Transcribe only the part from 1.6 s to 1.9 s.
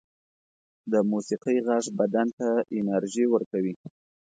غږ